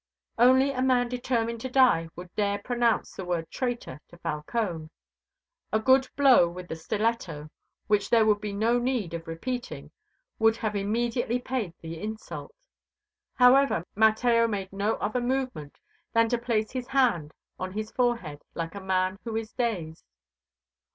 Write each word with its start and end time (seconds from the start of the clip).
Only 0.39 0.71
a 0.71 0.81
man 0.81 1.09
determined 1.09 1.61
to 1.61 1.69
die 1.69 2.09
would 2.15 2.33
dare 2.33 2.57
pronounce 2.57 3.13
the 3.15 3.23
word 3.23 3.51
traitor 3.51 4.01
to 4.07 4.17
Falcone. 4.17 4.89
A 5.71 5.79
good 5.79 6.09
blow 6.15 6.49
with 6.49 6.69
the 6.69 6.75
stiletto, 6.75 7.51
which 7.85 8.09
there 8.09 8.25
would 8.25 8.41
be 8.41 8.51
no 8.51 8.79
need 8.79 9.13
of 9.13 9.27
repeating, 9.27 9.91
would 10.39 10.57
have 10.57 10.75
immediately 10.75 11.37
paid 11.37 11.75
the 11.81 12.01
insult. 12.01 12.51
However, 13.35 13.85
Mateo 13.93 14.47
made 14.47 14.73
no 14.73 14.95
other 14.95 15.21
movement 15.21 15.79
than 16.13 16.27
to 16.29 16.37
place 16.39 16.71
his 16.71 16.87
hand 16.87 17.35
on 17.59 17.73
his 17.73 17.91
forehead 17.91 18.41
like 18.55 18.73
a 18.73 18.81
man 18.81 19.19
who 19.23 19.35
is 19.35 19.53
dazed. 19.53 20.05